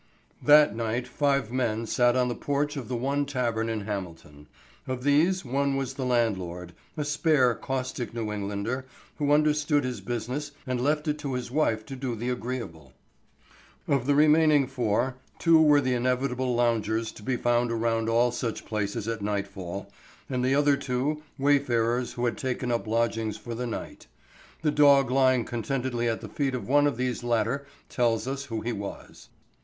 THAT 0.41 0.75
night 0.75 1.07
five 1.07 1.51
men 1.51 1.85
sat 1.85 2.15
on 2.15 2.27
the 2.27 2.33
porch 2.33 2.75
of 2.75 2.87
the 2.87 2.95
one 2.95 3.23
tavern 3.23 3.69
in 3.69 3.81
Hamilton. 3.81 4.47
Of 4.87 5.03
these, 5.03 5.45
one 5.45 5.75
was 5.75 5.93
the 5.93 6.07
landlord, 6.07 6.73
a 6.97 7.05
spare, 7.05 7.53
caustic 7.53 8.11
New 8.11 8.31
Englander 8.33 8.87
who 9.17 9.31
understood 9.31 9.83
his 9.83 10.01
business 10.01 10.53
and 10.65 10.81
left 10.81 11.07
it 11.07 11.19
to 11.19 11.33
his 11.35 11.51
wife 11.51 11.85
to 11.85 11.95
do 11.95 12.15
the 12.15 12.29
agreeable. 12.31 12.93
Of 13.87 14.07
the 14.07 14.15
remaining 14.15 14.65
four, 14.65 15.17
two 15.37 15.61
were 15.61 15.79
the 15.79 15.93
inevitable 15.93 16.55
loungers 16.55 17.11
to 17.11 17.21
be 17.21 17.37
found 17.37 17.71
around 17.71 18.09
all 18.09 18.31
such 18.31 18.65
places 18.65 19.07
at 19.07 19.21
nightfall, 19.21 19.87
and 20.27 20.43
the 20.43 20.55
other 20.55 20.77
two, 20.77 21.21
wayfarers 21.37 22.13
who 22.13 22.25
had 22.25 22.39
taken 22.39 22.71
up 22.71 22.87
lodgings 22.87 23.37
for 23.37 23.53
the 23.53 23.67
night. 23.67 24.07
The 24.63 24.71
dog 24.71 25.11
lying 25.11 25.45
contentedly 25.45 26.09
at 26.09 26.21
the 26.21 26.27
feet 26.27 26.55
of 26.55 26.67
one 26.67 26.87
of 26.87 26.97
these 26.97 27.23
latter 27.23 27.67
tells 27.87 28.27
us 28.27 28.45
who 28.45 28.61
he 28.61 28.73
was. 28.73 29.29